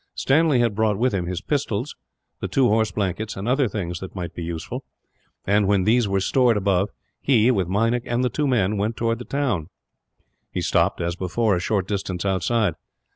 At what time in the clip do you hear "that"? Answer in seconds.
3.99-4.15